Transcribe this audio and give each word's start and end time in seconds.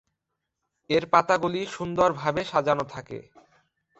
এর 0.89 1.03
পাতাগুলি 1.13 1.61
সুন্দর 1.67 2.09
ভাবে 2.13 2.41
সাজানো 2.43 2.85
থাকে। 2.93 3.19